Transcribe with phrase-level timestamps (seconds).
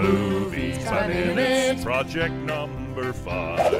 [0.00, 3.74] Movies by minutes, project number five.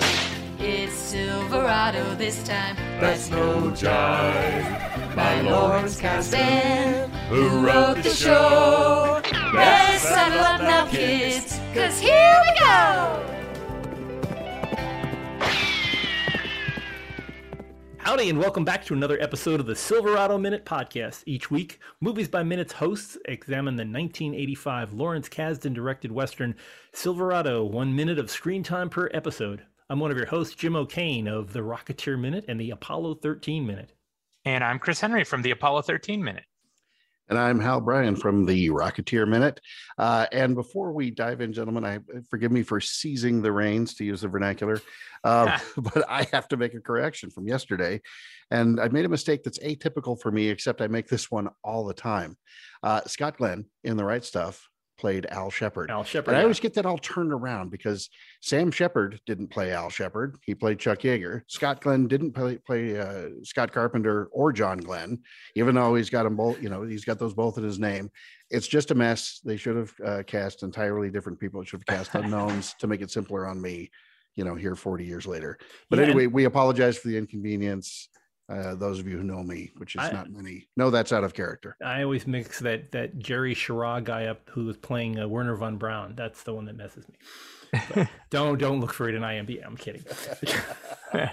[0.58, 2.76] It's Silverado this time.
[3.00, 5.16] That's no jive.
[5.16, 9.22] My Lawrence Kasdan, Who who wrote the show.
[9.54, 13.39] Let's settle up now, kids, cause here we go.
[18.02, 21.22] Howdy, and welcome back to another episode of the Silverado Minute Podcast.
[21.26, 26.56] Each week, Movies by Minutes hosts examine the 1985 Lawrence Kasdan directed Western
[26.94, 29.62] Silverado, one minute of screen time per episode.
[29.90, 33.66] I'm one of your hosts, Jim O'Kane of the Rocketeer Minute and the Apollo 13
[33.66, 33.92] Minute.
[34.46, 36.44] And I'm Chris Henry from the Apollo 13 Minute.
[37.30, 39.60] And I'm Hal Bryan from the Rocketeer Minute.
[39.96, 44.04] Uh, and before we dive in, gentlemen, I forgive me for seizing the reins to
[44.04, 44.80] use the vernacular,
[45.22, 48.00] uh, but I have to make a correction from yesterday.
[48.50, 51.84] And I made a mistake that's atypical for me, except I make this one all
[51.84, 52.36] the time.
[52.82, 54.68] Uh, Scott Glenn in The Right Stuff
[55.00, 55.90] played Al Shepard.
[55.90, 56.26] Al Shepard.
[56.26, 58.10] But I always get that all turned around because
[58.42, 60.36] Sam Shepard didn't play Al Shepard.
[60.42, 61.42] He played Chuck Yeager.
[61.46, 65.18] Scott Glenn didn't play, play uh, Scott Carpenter or John Glenn,
[65.56, 68.10] even though he's got them both, you know, he's got those both in his name.
[68.50, 69.40] It's just a mess.
[69.42, 71.62] They should have uh, cast entirely different people.
[71.62, 73.90] It should have cast unknowns to make it simpler on me,
[74.36, 75.58] you know, here 40 years later.
[75.88, 78.08] But Yeah, and- anyway, we apologize for the inconvenience.
[78.50, 81.22] Uh, those of you who know me, which is I- not many, know that's out
[81.22, 81.76] of character.
[81.84, 85.76] I always mix that that Jerry Sherrod guy up who was playing uh, Werner von
[85.76, 86.14] Braun.
[86.16, 87.14] That's the one that messes me.
[87.94, 89.64] But don't don't look for it in IMDb.
[89.64, 90.04] I'm kidding.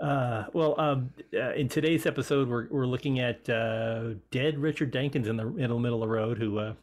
[0.00, 5.26] Uh, well, um, uh, in today's episode, we're we're looking at uh, dead Richard Jenkins
[5.26, 6.74] in the in the middle of the road who uh,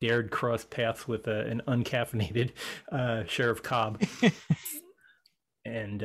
[0.00, 2.52] dared cross paths with uh, an uncaffeinated
[2.92, 4.00] uh, Sheriff Cobb,
[5.64, 6.04] and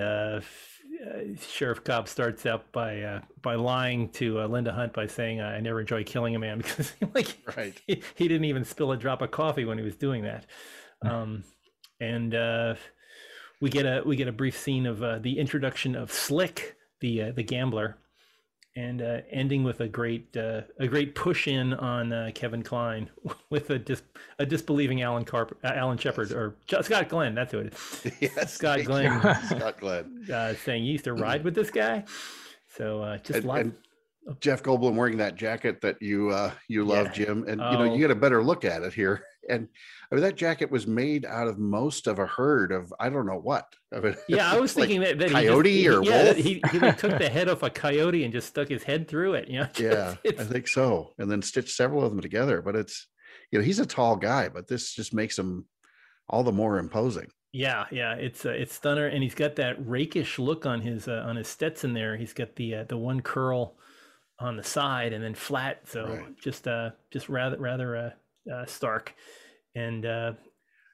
[1.16, 5.42] uh, Sheriff Cobb starts out by uh, by lying to uh, Linda Hunt by saying,
[5.42, 7.80] "I never enjoy killing a man," because like Right.
[7.88, 10.46] he, he didn't even spill a drop of coffee when he was doing that.
[11.02, 11.44] Um,
[12.00, 12.76] and uh,
[13.62, 17.24] we get a we get a brief scene of uh, the introduction of Slick, the
[17.24, 17.98] uh, the gambler,
[18.78, 23.10] and uh, ending with a great uh, a great push in on uh, Kevin Kline
[23.50, 24.04] with a dis-
[24.40, 27.36] a disbelieving Alan Carp uh, Alan Shepard or J- Scott Glenn.
[27.36, 28.12] That's who it is.
[28.20, 29.20] yes, Scott Glenn.
[29.46, 30.26] Scott Glenn.
[30.32, 32.04] Uh, saying you used to ride with this guy.
[32.68, 33.74] So uh, just and, and
[34.42, 37.12] Jeff Goldblum wearing that jacket that you uh you love, Yeah.
[37.26, 37.94] Jim, and you know Oh.
[37.94, 39.24] you get a better look at it here.
[39.50, 39.68] And
[40.12, 43.26] I mean that jacket was made out of most of a herd of I don't
[43.26, 43.66] know what.
[43.94, 46.38] I mean, Yeah, I was like thinking that, that coyote he just, or yeah, wolf?
[46.38, 49.36] he he like took the head off a coyote and just stuck his head through
[49.36, 49.48] it.
[49.48, 51.14] You know, yeah, I think so.
[51.18, 52.62] And then stitched several of them together.
[52.62, 53.08] But it's
[53.52, 55.66] you know he's a tall guy, but this just makes him
[56.28, 57.28] all the more imposing.
[57.54, 61.24] yeah, yeah, it's uh, it's stunner, and he's got that rakish look on his uh,
[61.28, 62.18] on his Stetson there.
[62.18, 63.78] He's got the uh, the one curl
[64.40, 66.38] on the side and then flat, so Right.
[66.42, 68.10] just uh just rather rather uh,
[68.52, 69.14] uh stark.
[69.76, 70.34] And uh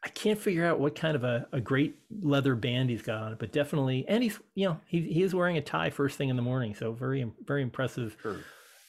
[0.04, 3.34] I can't figure out what kind of a, a great leather band he's got on
[3.34, 6.30] it, but definitely, and he's you know he he is wearing a tie first thing
[6.30, 8.18] in the morning, so very very impressive.
[8.22, 8.38] Sure.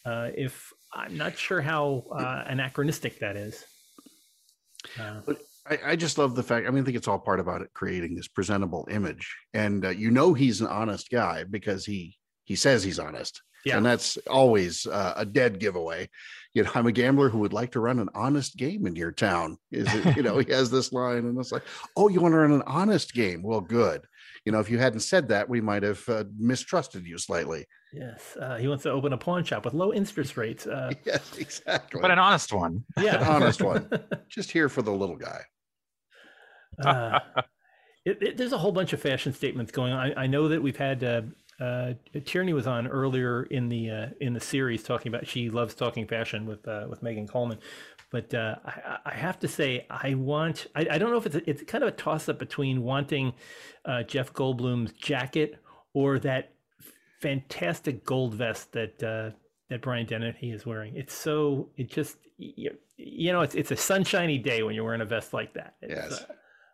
[0.06, 3.64] Uh, if I'm not sure how uh, anachronistic that is.
[4.98, 5.20] Uh,
[5.68, 6.66] I, I just love the fact.
[6.66, 9.90] I mean, I think it's all part about it creating this presentable image, and uh,
[9.90, 13.76] you know he's an honest guy because he he says he's honest, Yeah.
[13.76, 16.08] and that's always uh, a dead giveaway.
[16.54, 19.12] You know, I'm a gambler who would like to run an honest game in your
[19.12, 19.56] town.
[19.70, 21.62] Is it, you know he has this line, and it's like,
[21.96, 23.42] oh, you want to run an honest game?
[23.42, 24.02] Well, good.
[24.44, 27.64] You know, if you hadn't said that, we might have uh, mistrusted you slightly.
[27.92, 30.66] yes, uh, he wants to open a pawn shop with low interest rates.
[30.66, 32.00] Uh, Yes, exactly.
[32.02, 32.84] But an honest one.
[33.00, 33.88] yeah, An honest one.
[34.28, 35.40] Just here for the little guy.
[36.84, 37.20] uh,
[38.04, 40.12] it, it- there's a whole bunch of fashion statements going on.
[40.18, 41.22] I, I know that we've had uh,
[41.60, 41.92] uh,
[42.24, 46.06] Tierney was on earlier in the uh, in the series talking about she loves talking
[46.06, 47.58] fashion with uh, with Megan Coleman,
[48.10, 51.36] but uh, I, I have to say I want I, I don't know if it's
[51.36, 53.32] a, it's kind of a toss up between wanting
[53.84, 55.60] uh, Jeff Goldblum's jacket
[55.94, 56.52] or that
[57.20, 59.30] fantastic gold vest that uh,
[59.68, 60.96] that Brian Dennehy is wearing.
[60.96, 65.00] It's so it just you, you know it's it's a sunshiny day when you're wearing
[65.00, 65.76] a vest like that.
[65.80, 66.26] It's, Yes.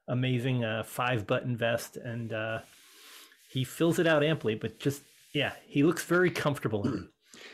[0.08, 2.60] amazing uh, five button vest and uh,
[3.48, 5.02] he fills it out amply but just
[5.34, 7.00] yeah he looks very comfortable in it.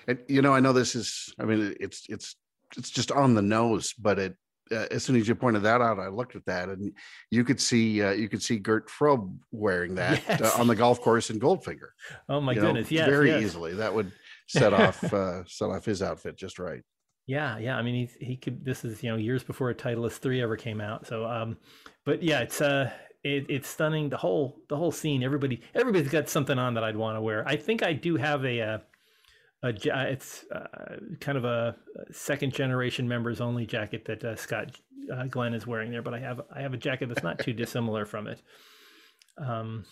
[0.09, 1.35] And you know, I know this is.
[1.39, 2.37] I mean, it's it's
[2.77, 4.37] it's just on the nose, but it.
[4.73, 6.93] Uh, as soon as you pointed that out, I looked at that, and
[7.31, 10.41] you could see uh, you could see Gert Frobe wearing that Yes.
[10.41, 11.91] uh, on the golf course in Goldfinger.
[12.31, 13.43] oh my you know, goodness yes, very yes.
[13.43, 13.75] easily.
[13.75, 14.11] That would
[14.49, 16.83] set off uh, set off his outfit just right.
[17.27, 20.19] yeah yeah i mean he's he could this is you know years before a titleist
[20.19, 21.57] 3 ever came out so um
[22.05, 22.91] but yeah it's uh
[23.25, 26.97] it, it's stunning the whole the whole scene everybody everybody's got something on that i'd
[26.97, 28.79] want to wear i think i do have a uh
[29.65, 31.75] a, it's uh, kind of a
[32.13, 34.79] second generation members only jacket that uh, Scott
[35.13, 37.53] uh, Glenn is wearing there, but I have I have a jacket that's not too
[37.55, 38.43] dissimilar from it.
[39.39, 39.85] Um,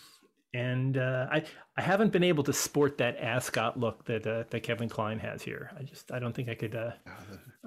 [0.53, 1.43] and uh, I
[1.75, 5.41] I haven't been able to sport that ascot look that uh, that Kevin Kline has
[5.41, 5.71] here.
[5.77, 6.91] I just I don't think I could uh,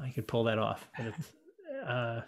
[0.00, 0.88] I could pull that off.
[0.96, 1.32] But it's,
[1.84, 2.20] uh,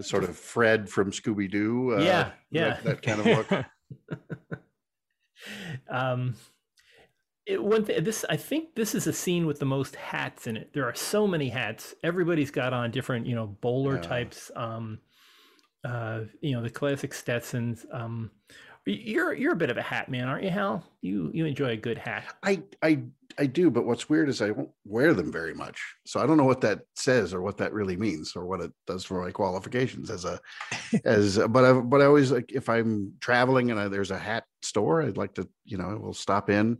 [0.00, 1.94] Sort of Fred from Scooby Doo.
[1.96, 2.80] Uh, Yeah, yeah.
[2.82, 3.66] That, that kind of look.
[5.90, 6.34] um,
[7.46, 10.56] it, one thing, this I think this is a scene with the most hats in
[10.56, 10.72] it.
[10.72, 11.94] There are so many hats.
[12.04, 14.02] Everybody's got on different, you know, bowler Yeah.
[14.02, 14.50] types.
[14.54, 14.98] Um,
[15.84, 17.86] uh, you know, the classic Stetsons.
[17.92, 18.30] Um,
[18.86, 20.84] you're you're a bit of a hat man, aren't you, Hal?
[21.00, 22.24] You you enjoy a good hat.
[22.42, 23.02] I I
[23.38, 25.80] I do, but what's weird is I won't wear them very much.
[26.06, 28.72] So I don't know what that says or what that really means or what it
[28.86, 30.40] does for my qualifications as a
[31.04, 34.44] as but I but I always like if I'm traveling and I, there's a hat
[34.62, 36.78] store, I'd like to you know we'll stop in.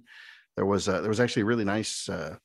[0.57, 2.37] There was a, there was actually a really nice uh,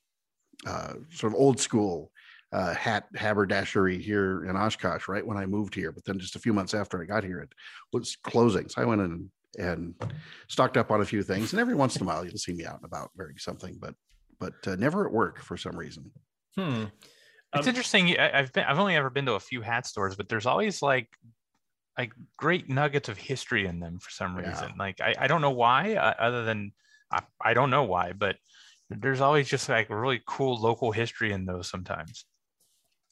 [0.68, 2.12] uh, sort of old school
[2.54, 6.40] uh, hat haberdashery here in Oshkosh right when I moved here, but then just a
[6.40, 7.52] few months after I got here, it
[7.92, 8.70] was closing.
[8.70, 9.30] So I went in and
[10.48, 11.54] stocked up on a few things.
[11.54, 13.96] And every once in a while, you'll see me out and about wearing something, but
[14.40, 16.12] but uh, never at work for some reason.
[16.58, 16.86] Hmm.
[17.56, 18.20] It's Um, interesting.
[18.20, 20.82] I- I've been I've only ever been to a few hat stores, but there's always
[20.82, 21.10] like
[21.98, 24.50] like great nuggets of history in them for some Yeah.
[24.50, 24.74] reason.
[24.78, 26.72] Like I, I don't know why, uh, other than
[27.12, 28.38] I, I don't know why, but
[28.90, 32.26] there's always just like really cool local history in those sometimes.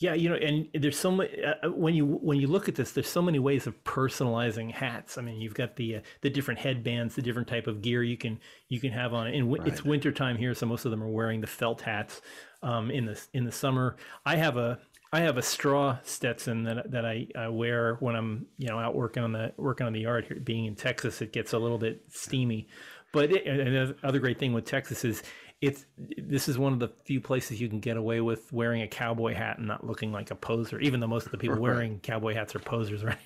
[0.02, 2.92] Yeah, you know, and there's so many uh, when you when you look at this,
[2.92, 5.20] there's so many ways of personalizing hats.
[5.20, 8.18] I mean, you've got the uh, the different headbands, the different type of gear you
[8.18, 9.36] can you can have on it.
[9.36, 9.92] And it's Right.
[9.92, 12.20] winter time here, so most of them are wearing the felt hats.
[12.64, 13.96] Um, in the in the summer,
[14.26, 14.80] I have a
[15.14, 18.96] I have a straw Stetson that that I, I wear when I'm you know out
[18.96, 20.40] working on the working on the yard here.
[20.40, 22.68] Being in Texas, it gets a little bit steamy.
[23.14, 25.22] But it, and other great thing with Texas is
[25.62, 25.86] it's
[26.18, 29.34] this is one of the few places you can get away with wearing a cowboy
[29.36, 31.62] hat and not looking like a poser, even though most of the people Right.
[31.62, 33.18] wearing cowboy hats are posers, right?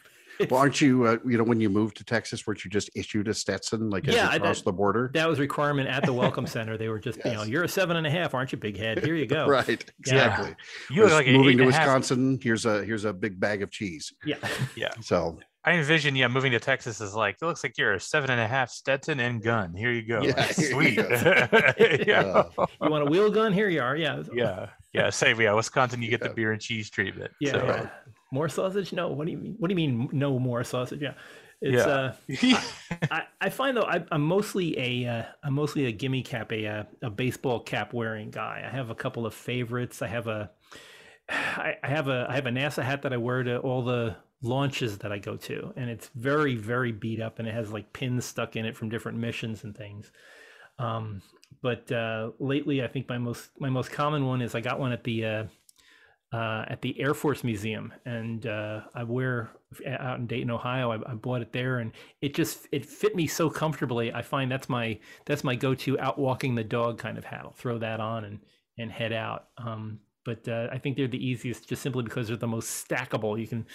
[0.49, 1.05] Well, aren't you?
[1.05, 4.05] Uh, you know, when you moved to Texas, weren't you just issued a Stetson like
[4.09, 5.09] as Yeah, you I- crossed the border?
[5.13, 6.77] That was requirement at the welcome center.
[6.77, 9.01] They were just, you know, you're a seven and a half, aren't you, big head?
[9.01, 9.47] Here you go.
[9.49, 9.77] Right, Yeah.
[9.99, 10.55] exactly.
[10.89, 12.37] You look Was like moving to and a half- Wisconsin.
[12.43, 14.11] Here's a here's a big bag of cheese.
[14.25, 14.35] Yeah,
[14.75, 14.91] yeah.
[14.99, 18.29] So I envision, yeah, moving to Texas is like it looks like you're a seven
[18.29, 19.73] and a half Stetson and gun.
[19.73, 20.21] Here you go.
[20.21, 20.95] Yeah, here you Sweet.
[20.97, 21.07] go.
[22.07, 22.43] yeah.
[22.57, 23.51] uh, You want a wheel gun?
[23.51, 23.95] Here you are.
[23.97, 24.21] Yeah.
[24.31, 24.69] yeah.
[24.93, 25.09] Yeah.
[25.09, 27.31] Say yeah, Wisconsin, you get the beer and cheese treatment.
[27.41, 27.51] Yeah.
[27.53, 27.89] So, yeah.
[28.31, 28.93] More sausage?
[28.93, 29.07] No.
[29.09, 29.55] What do you mean?
[29.57, 30.07] What do you mean?
[30.11, 31.01] No more sausage?
[31.01, 31.13] Yeah.
[31.61, 32.51] It's, Yeah.
[32.51, 32.57] uh,
[33.11, 36.67] I, I find though I, I'm mostly a uh, I'm mostly a gimme cap a
[36.67, 38.63] uh, a baseball cap wearing guy.
[38.63, 40.01] I have a couple of favorites.
[40.03, 40.51] I have a
[41.29, 44.15] I, I have a I have a NASA hat that I wear to all the
[44.41, 47.93] launches that I go to, and it's very very beat up, and it has like
[47.93, 50.11] pins stuck in it from different missions and things.
[50.77, 51.21] Um,
[51.61, 54.91] but uh, lately, I think my most my most common one is I got one
[54.91, 55.43] at the uh,
[56.33, 59.51] uh, at the Air Force Museum, and uh, I wear
[59.87, 60.91] out in Dayton, Ohio.
[60.91, 61.91] I, I bought it there, and
[62.21, 64.11] it just it fit me so comfortably.
[64.13, 67.41] I find that's my that's my go-to out walking the dog kind of hat.
[67.45, 68.39] I'll throw that on and
[68.77, 69.47] and head out.
[69.57, 73.39] Um, but uh, I think they're the easiest, just simply because they're the most stackable.
[73.39, 73.65] You can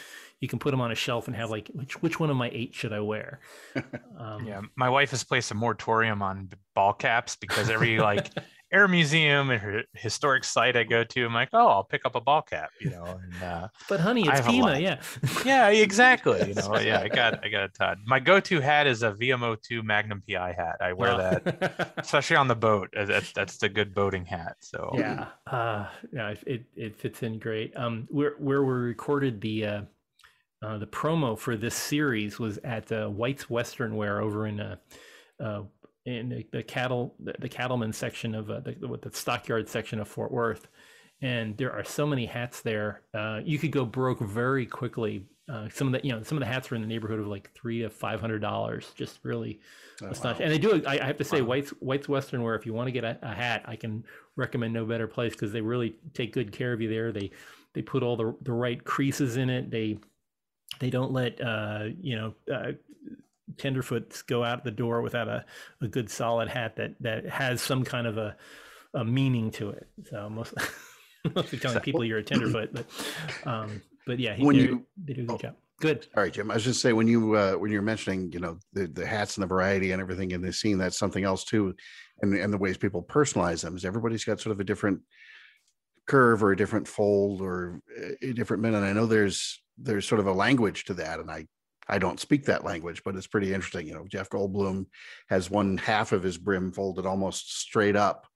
[0.40, 2.50] you can put them on a shelf and have like which which one of my
[2.52, 3.40] eight should I wear?
[4.18, 8.28] Um, Yeah, my wife has placed a moratorium on ball caps because every like
[8.72, 12.14] air museum and her historic site I go to, I'm like, oh, I'll pick up
[12.14, 13.04] a ball cap, you know.
[13.04, 14.76] And uh, But honey, it's have a lot.
[14.76, 15.00] FEMA, yeah.
[15.44, 16.48] yeah, exactly.
[16.48, 17.98] You know, yeah, I got I got a ton.
[18.06, 20.76] My go-to hat is a VMO2 Magnum PI hat.
[20.80, 21.94] I wear that, that.
[21.98, 22.88] especially on the boat.
[22.92, 24.56] That's that's the good boating hat.
[24.60, 29.66] So yeah uh yeah it, it fits in great um where where we recorded the
[29.66, 29.82] uh
[30.62, 34.76] uh the promo for this series was at uh white's western wear over in uh
[35.42, 35.62] uh
[36.06, 40.08] in the, the cattle the, the cattleman section of uh, the, the stockyard section of
[40.08, 40.68] fort worth
[41.22, 45.68] and there are so many hats there uh you could go broke very quickly uh
[45.68, 47.50] some of the you know some of the hats are in the neighborhood of like
[47.54, 49.60] three to five hundred dollars just really
[50.02, 50.46] oh, astonishing.
[50.46, 50.52] wow.
[50.52, 50.82] And they do.
[50.86, 51.48] I, I have to say, Wow.
[51.48, 52.54] White's White's Western Wear.
[52.54, 54.04] If you want to get a, a hat, I can
[54.36, 57.12] recommend no better place because they really take good care of you there.
[57.12, 57.30] They
[57.74, 59.70] they put all the the right creases in it.
[59.70, 59.98] They
[60.78, 62.72] they don't let uh, you know uh,
[63.56, 65.44] tenderfoots go out the door without a,
[65.80, 68.36] a good solid hat that that has some kind of a
[68.94, 69.88] a meaning to it.
[70.10, 70.54] So most
[71.34, 72.86] mostly telling people you're a tenderfoot, but
[73.46, 75.38] um, but yeah, he, When they- you- they do a good oh.
[75.38, 75.56] job.
[75.80, 76.06] Good.
[76.14, 76.50] All right, Jim.
[76.50, 79.36] I was just saying when you uh, when you're mentioning, you know, the the hats
[79.38, 81.74] and the variety and everything in the scene, that's something else too,
[82.20, 85.00] and and the ways people personalize them is everybody's got sort of a different
[86.06, 87.80] curve or a different fold or
[88.20, 88.74] a different min.
[88.74, 91.46] And I know there's there's sort of a language to that, and I
[91.90, 93.86] I don't speak that language, but it's pretty interesting.
[93.86, 94.86] You know, Jeff Goldblum
[95.28, 98.26] has one half of his brim folded almost straight up.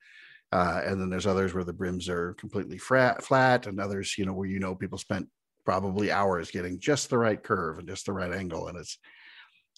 [0.52, 4.26] Uh, and then there's others where the brims are completely flat, flat, and others, you
[4.26, 5.28] know, where you know people spent
[5.64, 8.68] probably hours getting just the right curve and just the right angle.
[8.68, 8.98] And it's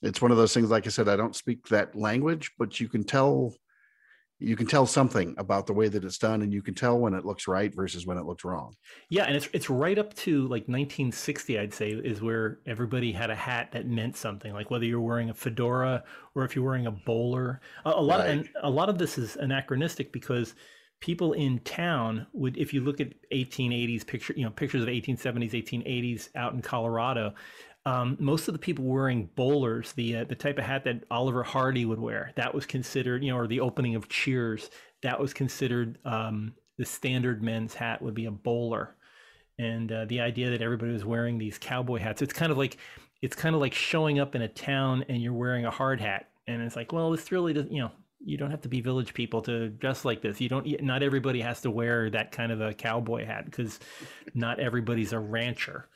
[0.02, 2.88] it's one of those things, like I said, I don't speak that language, but you
[2.88, 3.54] can tell
[4.38, 7.14] you can tell something about the way that it's done and you can tell when
[7.14, 8.74] it looks right versus when it looks wrong
[9.08, 13.30] yeah and it's it's right up to like 1960 i'd say is where everybody had
[13.30, 16.86] a hat that meant something like whether you're wearing a fedora or if you're wearing
[16.86, 18.28] a bowler a, a lot Right.
[18.30, 20.54] of, and a lot of this is anachronistic because
[21.00, 25.52] people in town would if you look at 1880s picture you know pictures of 1870s
[25.52, 27.34] 1880s out in colorado
[27.86, 31.44] um, most of the people wearing bowlers, the uh, the type of hat that Oliver
[31.44, 34.70] Hardy would wear, that was considered, you know, or the opening of Cheers,
[35.02, 38.96] that was considered um, the standard men's hat would be a bowler.
[39.58, 42.76] And uh, the idea that everybody was wearing these cowboy hats, it's kind of like
[43.22, 46.28] it's kind of like showing up in a town and you're wearing a hard hat,
[46.48, 49.14] and it's like, well, this really doesn't, you know, you don't have to be village
[49.14, 50.40] people to dress like this.
[50.40, 53.78] You don't, not everybody has to wear that kind of a cowboy hat because
[54.34, 55.88] not everybody's a rancher.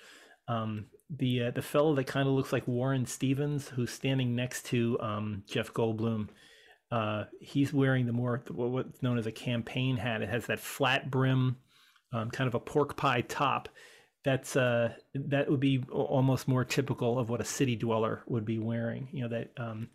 [0.47, 0.87] Um,
[1.19, 4.99] the uh, the fellow that kind of looks like Warren Stevens, who's standing next to
[5.00, 6.29] um, Jeff Goldblum,
[6.90, 10.23] uh, he's wearing the more what's known as a campaign hat.
[10.23, 11.57] It has that flat brim,
[12.12, 13.69] um, kind of a pork pie top.
[14.25, 18.59] That's uh, that would be almost more typical of what a city dweller would be
[18.59, 19.09] wearing.
[19.12, 19.88] You know that um,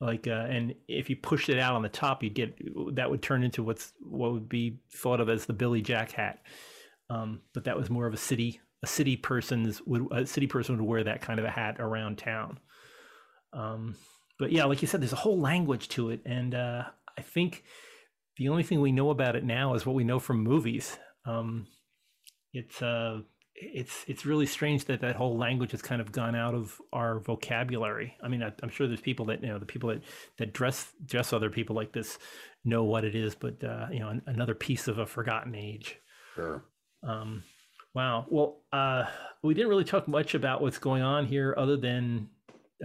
[0.00, 2.58] like uh, and if you pushed it out on the top, you'd get
[2.94, 6.40] that would turn into what's what would be thought of as the Billy Jack hat.
[7.10, 10.76] Um, but that was more of a city a city person's would a city person
[10.76, 12.58] would wear that kind of a hat around town.
[13.52, 13.96] Um,
[14.38, 16.84] but yeah, like you said, there's a whole language to it, and uh,
[17.16, 17.64] I think
[18.36, 20.96] the only thing we know about it now is what we know from movies.
[21.24, 21.66] Um,
[22.52, 23.22] it's uh,
[23.54, 27.18] it's it's really strange that that whole language has kind of gone out of our
[27.18, 28.16] vocabulary.
[28.22, 30.02] I mean, I, I'm sure there's people that you know the people that
[30.38, 32.18] that dress dress other people like this
[32.64, 35.98] know what it is, but uh, you know, an, another piece of a forgotten age.
[36.34, 36.62] sure
[37.02, 37.42] Um,
[37.98, 38.26] wow.
[38.28, 39.06] Well, uh,
[39.42, 42.28] we didn't really talk much about what's going on here, other than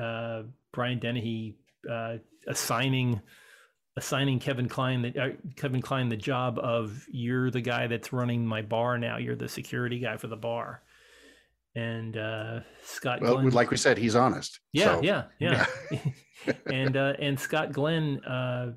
[0.01, 1.55] uh, Brian Dennehy
[1.89, 2.15] uh,
[2.47, 3.21] assigning
[3.95, 8.43] assigning Kevin Kline the uh, Kevin Kline the job of you're the guy that's running
[8.43, 9.17] my bar now.
[9.17, 10.81] You're the security guy for the bar.
[11.75, 15.65] And uh, Scott well Glenn, like we said he's honest yeah, So, yeah, yeah,
[16.71, 18.73] and uh, and Scott Glenn uh,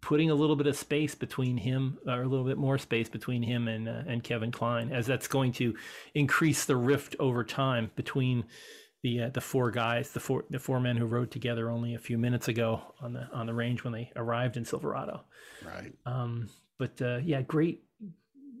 [0.00, 3.42] putting a little bit of space between him, or a little bit more space between
[3.42, 5.74] him and uh, and Kevin Kline, as that's going to
[6.14, 8.44] increase the rift over time between
[9.02, 11.98] the uh, the four guys, the four the four men who rode together only a
[11.98, 15.22] few minutes ago on the on the range when they arrived in Silverado.
[15.64, 17.82] right Um, but uh, yeah, great,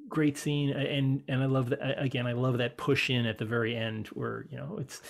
[0.08, 2.26] great scene, and and I love that again.
[2.26, 5.00] I love that push in at the very end where you know it's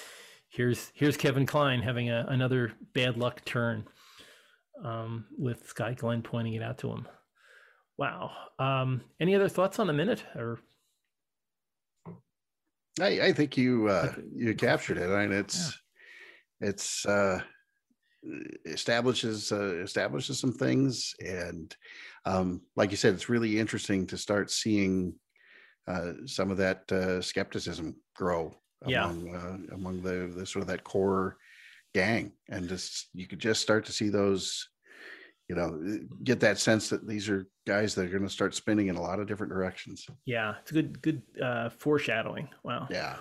[0.48, 3.84] here's here's Kevin Kline having a, another bad luck turn,
[4.84, 7.06] um, with Scott Glenn pointing it out to him.
[7.98, 8.30] Wow.
[8.58, 10.58] Um, any other thoughts on the minute or
[13.00, 15.10] I, I think you uh, you captured it.
[15.10, 15.78] I mean, it's
[16.60, 17.40] it's uh,
[18.64, 21.74] establishes uh, establishes some things, and
[22.24, 25.14] um, like you said, it's really interesting to start seeing
[25.88, 28.54] uh, some of that uh, skepticism grow
[28.86, 29.04] Yeah.
[29.04, 31.36] among uh, among the, the sort of that core
[31.94, 34.68] gang, and just you could just start to see those.
[35.48, 38.86] You know, get that sense that these are guys that are going to start spinning
[38.86, 40.06] in a lot of different directions.
[40.24, 42.48] yeah, it's a good good uh, foreshadowing.
[42.62, 42.86] Wow.
[42.88, 43.16] Yeah.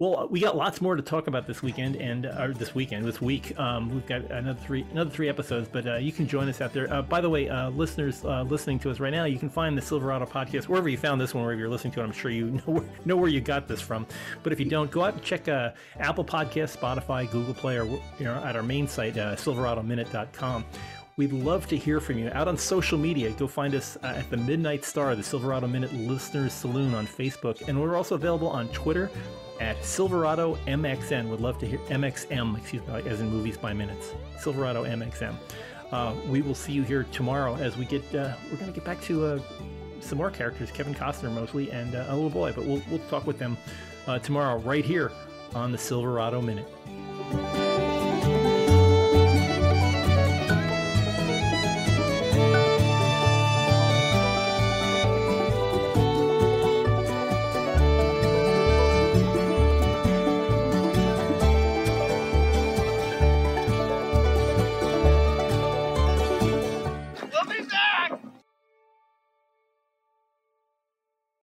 [0.00, 3.20] Well, we got lots more to talk about this weekend and or this weekend, this
[3.20, 3.56] week.
[3.56, 6.72] Um, we've got another three another three episodes, but uh, you can join us out
[6.72, 6.92] there.
[6.92, 9.78] Uh, by the way, uh, listeners uh, listening to us right now, you can find
[9.78, 12.02] the Silverado podcast wherever you found this one, wherever you're listening to it.
[12.02, 14.04] I'm sure you know where, know where you got this from.
[14.42, 15.70] But if you don't, go out and check uh,
[16.00, 20.64] Apple Podcast, Spotify, Google Play, or you know at our main site, uh, SilveradoMinute.com.
[21.16, 22.28] We'd love to hear from you.
[22.32, 25.92] Out on social media, go find us uh, at the Midnight Star, the Silverado Minute
[25.92, 27.68] Listeners Saloon on Facebook.
[27.68, 29.08] And we're also available on Twitter
[29.60, 31.28] at Silverado MXN.
[31.28, 34.12] Would love to hear MXM, excuse me, as in movies by minutes.
[34.40, 35.36] Silverado MXM.
[35.92, 38.84] Uh, we will see you here tomorrow as we get, uh, we're going to get
[38.84, 39.38] back to uh,
[40.00, 43.24] some more characters, Kevin Costner mostly, and uh, a little boy, but we'll, we'll talk
[43.24, 43.56] with them
[44.08, 45.12] uh, tomorrow right here
[45.54, 46.66] on the Silverado Minute.